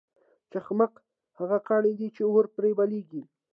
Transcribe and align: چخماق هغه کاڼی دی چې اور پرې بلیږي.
چخماق 0.51 0.93
هغه 1.39 1.57
کاڼی 1.67 1.93
دی 1.99 2.07
چې 2.15 2.23
اور 2.31 2.45
پرې 2.55 2.71
بلیږي. 2.79 3.21